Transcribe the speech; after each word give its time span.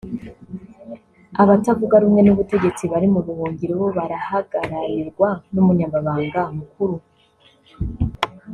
Abatavuga 1.41 1.95
rumwe 2.03 2.21
n’ubutegetsi 2.23 2.83
bari 2.91 3.07
mu 3.13 3.19
buhungiro 3.27 3.73
bo 3.81 3.87
barahagararirwa 3.97 5.29
n’umunyamabanga 5.53 6.41
Mukuru 6.57 6.95